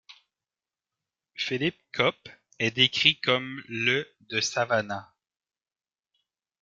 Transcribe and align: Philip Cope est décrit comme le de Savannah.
Philip 1.35 1.77
Cope 1.93 2.27
est 2.57 2.71
décrit 2.71 3.19
comme 3.21 3.61
le 3.67 4.07
de 4.31 4.41
Savannah. 4.41 5.13